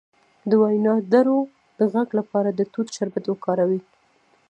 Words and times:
د 0.49 0.51
وینادرو 0.61 1.39
د 1.77 1.79
غږ 1.93 2.09
لپاره 2.19 2.49
د 2.53 2.59
توت 2.73 2.87
شربت 2.97 3.25
وکاروئ 3.27 3.79